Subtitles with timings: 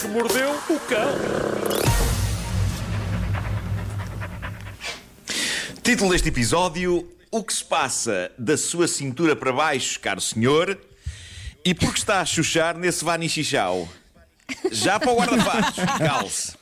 [0.00, 1.12] que mordeu o cão.
[5.82, 10.78] Título deste episódio: O que se passa da sua cintura para baixo, caro senhor,
[11.62, 13.86] e por que está a chuchar nesse vanichichau?
[14.72, 16.54] Já para o guarda-fatos, calce.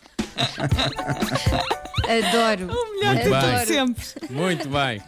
[2.08, 2.66] Adoro.
[2.66, 3.56] Muito Adoro.
[3.56, 3.66] bem.
[3.66, 4.04] Sempre.
[4.30, 5.02] Muito bem.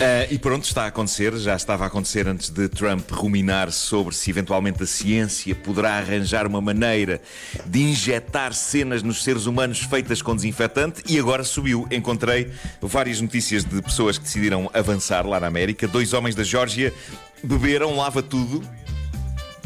[0.00, 4.14] Ah, e pronto, está a acontecer, já estava a acontecer antes de Trump ruminar sobre
[4.14, 7.20] se eventualmente a ciência poderá arranjar uma maneira
[7.66, 11.84] de injetar cenas nos seres humanos feitas com desinfetante e agora subiu.
[11.90, 12.48] Encontrei
[12.80, 15.88] várias notícias de pessoas que decidiram avançar lá na América.
[15.88, 16.94] Dois homens da Geórgia
[17.42, 18.62] beberam lava tudo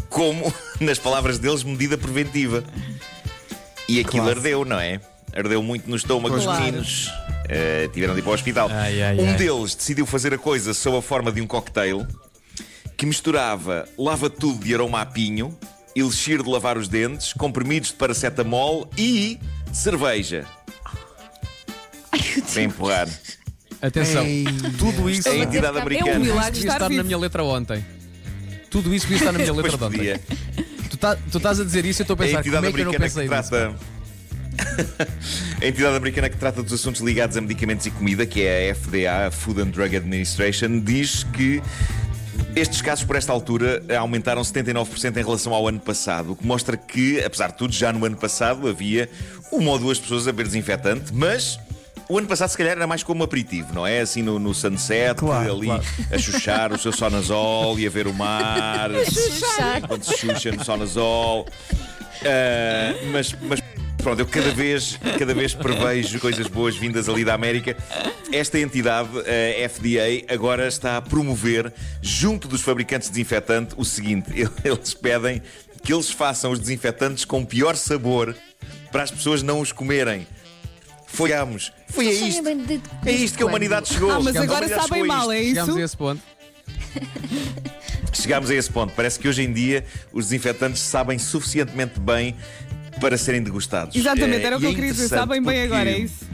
[0.09, 2.65] como, nas palavras deles, medida preventiva.
[3.87, 4.39] E aquilo Claro.
[4.39, 4.99] ardeu, não é?
[5.37, 6.65] Ardeu muito no estômago os Claro.
[6.65, 7.11] meninos.
[7.55, 8.69] Eh, tiveram de ir para o hospital.
[8.73, 9.37] Ai, ai, um ai.
[9.37, 12.07] deles decidiu fazer a coisa sob a forma de um cocktail
[12.97, 15.55] que misturava lava tudo de aroma a pinho,
[15.95, 19.39] elixir de lavar os dentes, comprimidos de paracetamol e
[19.73, 20.47] cerveja.
[22.55, 23.09] Para empurrar.
[23.81, 24.25] Atenção.
[24.25, 24.45] Ei,
[24.79, 26.19] Tudo isso é a entidade É um americana.
[26.21, 27.85] milagre Devia estar estar na minha letra ontem.
[28.71, 30.21] Tudo isso devia estar na minha letra de ontem.
[30.89, 32.67] Tu, tá- tu estás a dizer isso e eu estou a É a pensar entidade
[32.67, 33.15] como é que eu não americana que
[33.51, 33.92] pensei nisso.
[35.61, 38.75] a entidade americana que trata dos assuntos ligados a medicamentos e comida, que é a
[38.75, 41.63] FDA, a Food and Drug Administration, diz que
[42.55, 46.77] estes casos, por esta altura, aumentaram 79% em relação ao ano passado, o que mostra
[46.77, 49.09] que, apesar de tudo, já no ano passado havia
[49.51, 51.59] uma ou duas pessoas a beber desinfetante, mas.
[52.09, 54.01] O ano passado, se calhar, era mais como aperitivo, não é?
[54.01, 55.83] Assim no, no sunset, Claro, ali claro.
[56.11, 58.91] a chuchar o seu sonazol e a ver o mar.
[59.79, 61.47] Enquanto se chucha no sonazol.
[62.25, 63.61] Ah, mas, mas
[64.03, 67.77] pronto, eu cada vez, cada vez prevejo coisas boas vindas ali da América.
[68.33, 74.31] Esta entidade, a FDA, agora está a promover, junto dos fabricantes de desinfetante, o seguinte:
[74.65, 75.41] eles pedem
[75.83, 78.37] que eles façam os desinfetantes com pior sabor
[78.91, 80.27] para as pessoas não os comerem.
[81.07, 81.73] Foi-amos.
[81.89, 82.43] Foi a isto.
[83.05, 84.11] É isto que a humanidade chegou.
[84.11, 85.79] Ah, mas A agora sabem mal, é Chegámos isso?
[85.79, 86.23] a esse ponto.
[88.13, 88.93] Chegámos a esse ponto.
[88.95, 92.35] Parece que hoje em dia os desinfetantes sabem suficientemente bem
[93.03, 93.97] para serem degustados.
[93.97, 95.09] Exatamente, Eh, era o que é eu queria dizer.
[95.09, 96.25] Sabem bem agora, é isso?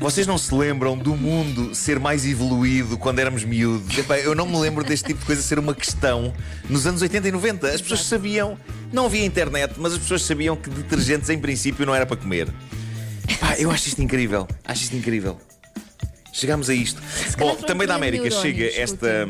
[0.00, 3.96] Vocês não se lembram do mundo ser mais evoluído quando éramos miúdos?
[4.24, 6.32] Eu não me lembro deste tipo de coisa ser uma questão
[6.68, 7.68] nos anos 80 e 90.
[7.68, 8.56] As pessoas sabiam,
[8.92, 12.48] não havia internet, mas as pessoas sabiam que detergentes em princípio não era para comer.
[13.58, 14.46] Eu acho isto incrível.
[14.64, 15.36] Acho isto incrível.
[16.32, 17.02] Chegámos a isto.
[17.36, 19.28] Bom, também da América chega esta.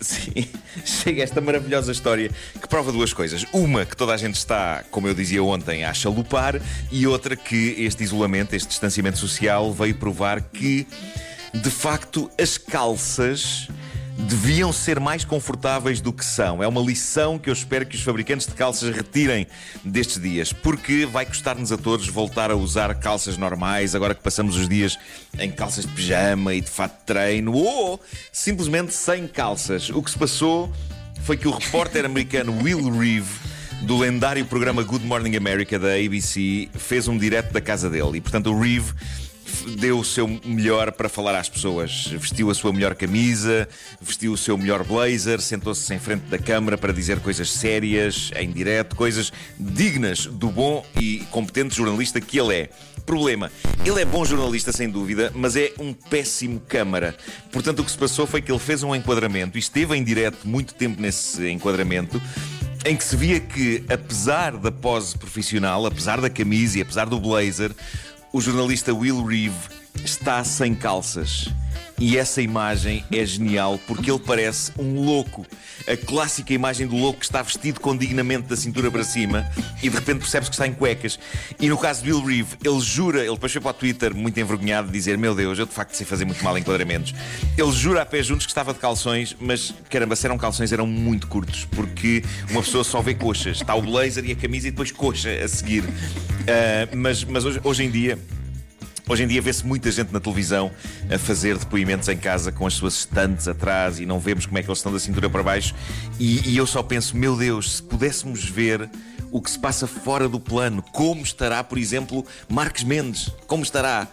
[0.02, 0.46] Sim,
[0.84, 2.30] chega esta maravilhosa história
[2.60, 3.44] que prova duas coisas.
[3.52, 7.74] Uma, que toda a gente está, como eu dizia ontem, a chalupar, e outra, que
[7.78, 10.86] este isolamento, este distanciamento social veio provar que,
[11.52, 13.68] de facto, as calças
[14.20, 16.62] deviam ser mais confortáveis do que são.
[16.62, 19.46] É uma lição que eu espero que os fabricantes de calças retirem
[19.84, 24.56] destes dias, porque vai custar-nos a todos voltar a usar calças normais, agora que passamos
[24.56, 24.98] os dias
[25.38, 28.00] em calças de pijama e de fato de treino, ou
[28.32, 29.90] simplesmente sem calças.
[29.90, 30.72] O que se passou
[31.22, 33.28] foi que o repórter americano Will Reeve
[33.82, 38.20] do lendário programa Good Morning America da ABC fez um direto da casa dele e
[38.20, 38.92] portanto o Reeve
[39.76, 42.06] deu o seu melhor para falar às pessoas.
[42.06, 43.68] Vestiu a sua melhor camisa,
[44.00, 48.50] vestiu o seu melhor blazer, sentou-se em frente da câmara para dizer coisas sérias, em
[48.50, 52.70] direto, coisas dignas do bom e competente jornalista que ele é.
[53.06, 53.50] Problema,
[53.84, 57.16] ele é bom jornalista sem dúvida, mas é um péssimo câmara.
[57.50, 60.46] Portanto, o que se passou foi que ele fez um enquadramento e esteve em direto
[60.46, 62.20] muito tempo nesse enquadramento
[62.84, 67.20] em que se via que, apesar da pose profissional, apesar da camisa e apesar do
[67.20, 67.72] blazer,
[68.32, 71.48] o jornalista Will Reeve está sem calças.
[72.00, 75.46] E essa imagem é genial porque ele parece um louco.
[75.86, 79.46] A clássica imagem do louco que está vestido com dignamente da cintura para cima
[79.82, 81.18] e de repente percebe-se que está em cuecas.
[81.60, 84.40] E no caso de Will Reeve, ele jura, ele depois foi para o Twitter muito
[84.40, 87.14] envergonhado, dizer: Meu Deus, eu de facto sei fazer muito mal enquadramentos.
[87.56, 90.86] Ele jura a pé juntos que estava de calções, mas caramba, se eram calções, eram
[90.86, 93.58] muito curtos, porque uma pessoa só vê coxas.
[93.58, 95.84] Está o blazer e a camisa e depois coxa a seguir.
[96.48, 98.18] Ah, mas mas hoje, hoje em dia.
[99.10, 100.70] Hoje em dia vê-se muita gente na televisão
[101.12, 104.62] a fazer depoimentos em casa com as suas estantes atrás e não vemos como é
[104.62, 105.74] que eles estão da cintura para baixo.
[106.16, 108.88] E, e eu só penso, meu Deus, se pudéssemos ver
[109.32, 113.30] o que se passa fora do plano, como estará, por exemplo, Marcos Mendes?
[113.48, 114.06] Como estará?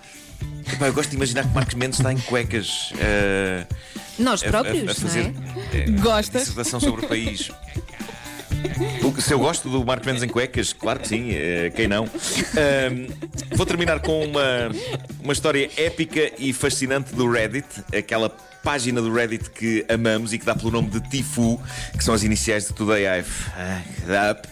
[0.71, 2.91] Epá, eu gosto de imaginar que Marcos Mendes está em cuecas.
[2.97, 3.67] eh,
[4.17, 6.41] Nós a- a- próprios, a, fazer não eh, Gostas?
[6.41, 7.51] dissertação sobre o país.
[9.19, 12.07] Se eu gosto do Marco Mendes em cuecas, claro que sim, eh, quem não?
[13.55, 14.69] Vou terminar com uma,
[15.21, 18.29] Uma história épica e fascinante do Reddit, aquela
[18.63, 21.59] página do Reddit que amamos e que dá pelo nome de Tifu,
[21.97, 23.29] que são as iniciais de Today I've
[24.31, 24.47] Up,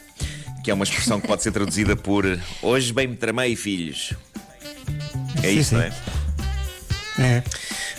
[0.63, 2.25] que é uma expressão que pode ser traduzida por
[2.61, 4.13] Hoje bem me tramei, filhos.
[5.43, 5.75] É Sim, isso, sim.
[5.75, 5.91] não é?
[7.19, 7.43] É.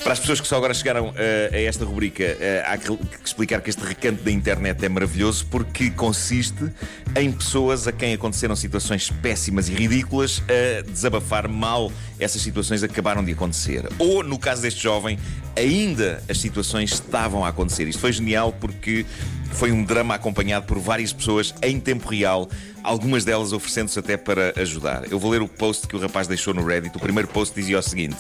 [0.07, 3.61] Para as pessoas que só agora chegaram eh, a esta rubrica, eh, há que explicar
[3.61, 6.71] que este recanto da internet é maravilhoso porque consiste
[7.17, 13.25] em pessoas a quem aconteceram situações péssimas e ridículas a desabafar mal essas situações acabaram
[13.25, 13.89] de acontecer.
[13.99, 15.19] Ou, no caso deste jovem,
[15.57, 17.89] ainda as situações estavam a acontecer.
[17.89, 19.05] Isto foi genial porque
[19.53, 22.49] foi um drama acompanhado por várias pessoas em tempo real,
[22.83, 25.11] algumas delas oferecendo-se até para ajudar.
[25.11, 26.97] Eu vou ler o post que o rapaz deixou no Reddit.
[26.97, 28.19] O primeiro post dizia o seguinte: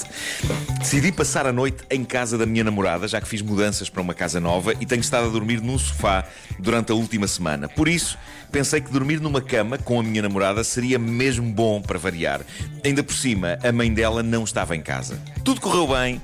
[0.78, 4.14] Decidi passar a noite em casa da minha namorada, já que fiz mudanças para uma
[4.14, 6.25] casa nova e tenho estado a dormir num sofá
[6.58, 7.69] durante a última semana.
[7.69, 8.19] Por isso,
[8.50, 12.40] pensei que dormir numa cama com a minha namorada seria mesmo bom para variar.
[12.84, 15.21] Ainda por cima, a mãe dela não estava em casa.
[15.44, 16.21] Tudo correu bem.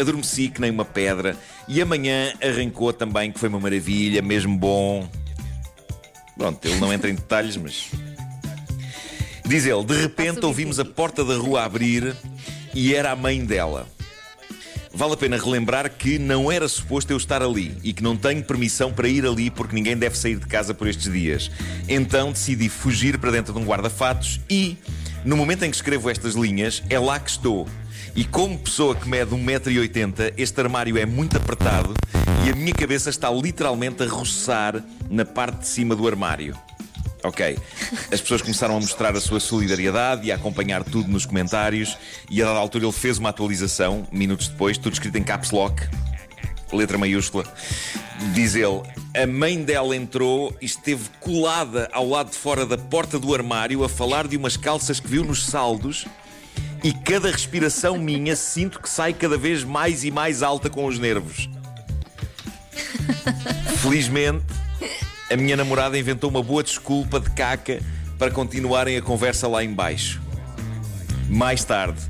[0.00, 1.36] Adormeci que nem uma pedra
[1.68, 5.06] e amanhã arrancou também, que foi uma maravilha, mesmo bom.
[6.36, 7.90] Pronto, ele não entra em detalhes, mas.
[9.46, 12.16] Diz ele: de repente ouvimos a porta da rua abrir
[12.74, 13.86] e era a mãe dela.
[14.96, 18.42] Vale a pena relembrar que não era suposto eu estar ali e que não tenho
[18.44, 21.50] permissão para ir ali porque ninguém deve sair de casa por estes dias.
[21.88, 24.78] Então decidi fugir para dentro de um guarda-fatos e,
[25.24, 27.66] no momento em que escrevo estas linhas, é lá que estou.
[28.14, 31.94] E como pessoa que mede 1,80m, este armário é muito apertado
[32.46, 36.56] e a minha cabeça está literalmente a roçar na parte de cima do armário.
[37.24, 37.58] Ok.
[38.12, 41.96] As pessoas começaram a mostrar a sua solidariedade e a acompanhar tudo nos comentários.
[42.30, 45.88] E a dada altura ele fez uma atualização, minutos depois, tudo escrito em caps lock,
[46.70, 47.44] letra maiúscula.
[48.32, 48.82] Diz ele:
[49.14, 53.84] A mãe dela entrou e esteve colada ao lado de fora da porta do armário
[53.84, 56.06] a falar de umas calças que viu nos saldos.
[56.82, 60.98] E cada respiração minha sinto que sai cada vez mais e mais alta com os
[60.98, 61.48] nervos.
[63.80, 64.44] Felizmente,
[65.30, 67.80] a minha namorada inventou uma boa desculpa de caca
[68.18, 70.20] para continuarem a conversa lá embaixo.
[71.28, 72.00] Mais tarde,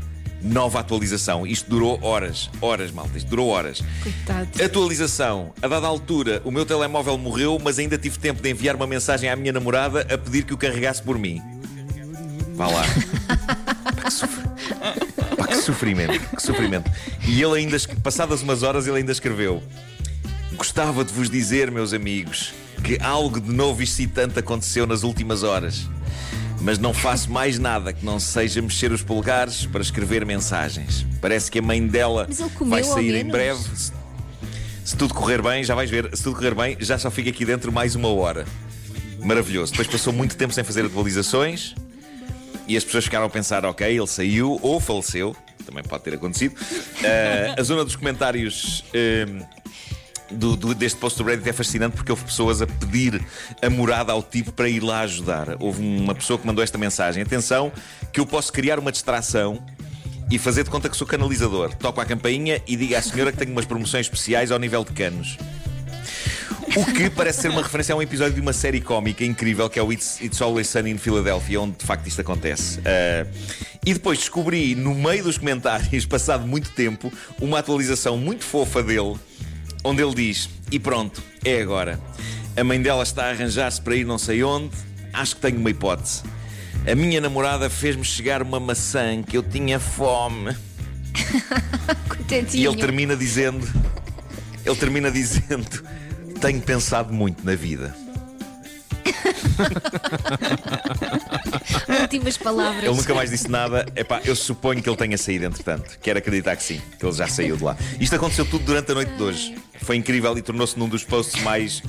[0.44, 1.46] nova atualização.
[1.46, 3.16] Isto durou horas, horas, malta.
[3.16, 3.82] Isto durou horas.
[4.02, 4.62] Coitado.
[4.62, 5.52] Atualização.
[5.62, 9.30] A dada altura, o meu telemóvel morreu, mas ainda tive tempo de enviar uma mensagem
[9.30, 11.40] à minha namorada a pedir que o carregasse por mim.
[12.54, 12.82] Vá lá.
[13.84, 16.90] Pá, que, sofr- Pá, que sofrimento, que sofrimento.
[17.26, 19.62] E ele ainda, passadas umas horas, ele ainda escreveu:
[20.56, 22.52] Gostava de vos dizer, meus amigos,
[22.84, 25.88] que algo de novo e excitante aconteceu nas últimas horas.
[26.60, 31.04] Mas não faço mais nada que não seja mexer os polegares para escrever mensagens.
[31.20, 32.26] Parece que a mãe dela
[32.60, 33.60] vai sair em breve.
[33.76, 33.92] Se,
[34.84, 36.08] se tudo correr bem, já vais ver.
[36.16, 38.46] Se tudo correr bem, já só fica aqui dentro mais uma hora.
[39.22, 39.72] Maravilhoso.
[39.72, 41.74] Depois passou muito tempo sem fazer atualizações
[42.66, 45.36] e as pessoas ficaram a pensar: ok, ele saiu ou faleceu.
[45.66, 46.54] Também pode ter acontecido.
[47.02, 48.84] Ah, a zona dos comentários.
[48.94, 49.40] ehm,
[50.30, 53.22] do, do- deste post do Reddit é fascinante porque houve pessoas a pedir
[53.62, 55.56] a morada ao tipo para ir lá ajudar.
[55.60, 57.70] Houve uma pessoa que mandou esta mensagem: atenção,
[58.12, 59.62] que eu posso criar uma distração
[60.30, 61.74] e fazer de conta que sou canalizador.
[61.74, 64.92] Toco a campainha e diga à senhora que tenho umas promoções especiais ao nível de
[64.92, 65.36] canos.
[66.76, 69.78] O que parece ser uma referência a um episódio de uma série cómica incrível que
[69.78, 72.80] é o It's, It's Always Sunny in Philadelphia, onde de facto isto acontece.
[72.84, 73.26] Ah,
[73.86, 79.14] e depois descobri, no meio dos comentários, passado muito tempo, uma atualização muito fofa dele,
[79.84, 82.00] onde ele diz: E pronto, é agora.
[82.56, 84.74] A mãe dela está a arranjar-se para ir não sei onde.
[85.12, 86.22] Acho que tenho uma hipótese.
[86.90, 90.56] A minha namorada fez-me chegar uma maçã que eu tinha fome.
[92.52, 93.68] E ele termina dizendo:
[94.64, 95.84] Ele termina dizendo:
[96.40, 97.94] Tenho pensado muito na vida.
[102.00, 102.84] Últimas palavras.
[102.84, 103.86] Ele nunca mais disse nada.
[103.94, 105.98] Epá, eu suponho que ele tenha saído, entretanto.
[106.02, 107.76] Quero acreditar que sim, que ele já saiu de lá.
[108.00, 109.54] Isto aconteceu tudo durante a noite de hoje.
[109.84, 111.82] Foi incrível e tornou-se num dos posts mais.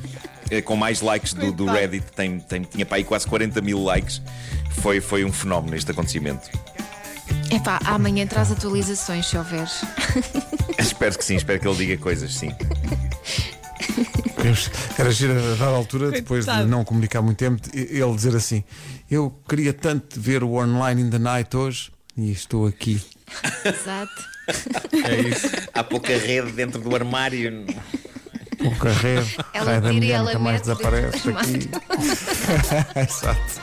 [0.52, 2.06] eh, com mais likes do, do Reddit.
[2.16, 4.22] Tem, tem, tinha para aí quase 40 mil likes.
[4.82, 6.50] Foi, foi um fenómeno este acontecimento.
[7.52, 9.68] Epá, amanhã traz atualizações se houver.
[10.78, 12.52] espero que sim, espero que ele diga coisas, sim.
[14.98, 18.64] Era giro a dada altura, depois de não comunicar muito tempo, ele dizer assim:
[19.10, 23.02] Eu queria tanto ver o Online in the Night hoje e estou aqui.
[23.64, 24.35] Exato.
[24.48, 25.50] É isso.
[25.74, 27.66] Há pouca rede dentro do armário.
[28.60, 31.70] O carreiro, Ela raio da tira e mulher ela nunca mais desaparece aqui.
[33.00, 33.62] Exato.